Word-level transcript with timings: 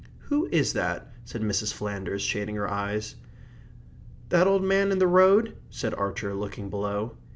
"Who 0.29 0.47
is 0.51 0.73
that?" 0.73 1.11
said 1.25 1.43
Mrs. 1.43 1.73
Flanders, 1.75 2.23
shading 2.23 2.55
her 2.55 2.67
eyes. 2.67 3.13
"That 4.29 4.47
old 4.47 4.63
man 4.63 4.91
in 4.91 4.97
the 4.97 5.05
road?" 5.05 5.55
said 5.69 5.93
Archer, 5.93 6.33
looking 6.33 6.71
below. 6.71 7.17